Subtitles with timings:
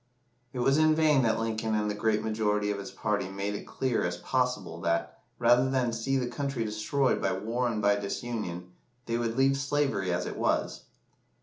[0.51, 3.67] It was in vain that Lincoln and the great majority of his party made it
[3.67, 8.71] clear as possible that, rather than see the country destroyed by war and by disunion,
[9.05, 10.85] they would leave slavery as it was.